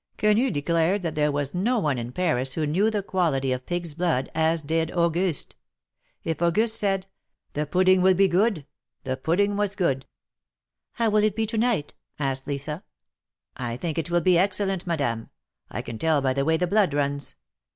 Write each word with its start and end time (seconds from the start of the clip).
Quenu 0.17 0.49
declared 0.49 1.03
that 1.03 1.13
there 1.13 1.31
was 1.31 1.53
no 1.53 1.77
one 1.77 1.99
in 1.99 2.11
Paris 2.11 2.53
who 2.55 2.65
knew 2.65 2.89
the 2.89 3.03
quality 3.03 3.51
of 3.51 3.67
pig's 3.67 3.93
blood 3.93 4.31
as 4.33 4.63
did 4.63 4.89
Auguste. 4.93 5.55
If 6.23 6.41
Auguste 6.41 6.75
said:" 6.75 7.05
The 7.53 7.67
pudding 7.67 8.01
will 8.01 8.15
be 8.15 8.27
good," 8.27 8.65
the 9.03 9.15
pudding 9.15 9.57
was 9.57 9.75
good. 9.75 10.07
THE 10.07 10.07
MARKETS 10.07 10.07
OF 10.07 10.97
PARIS. 10.97 10.99
Ill 10.99 11.05
How 11.05 11.09
will 11.11 11.23
it 11.23 11.35
be 11.35 11.45
to 11.45 11.57
night? 11.59 11.93
asked 12.17 12.47
Lisa. 12.47 12.83
"I 13.55 13.77
think 13.77 13.99
it 13.99 14.09
will 14.09 14.21
be 14.21 14.39
excellent, 14.39 14.87
Madame. 14.87 15.29
I 15.69 15.83
can 15.83 15.99
tell 15.99 16.19
by 16.19 16.33
the 16.33 16.45
way 16.45 16.57
the 16.57 16.65
blood 16.65 16.95
runs. 16.95 17.35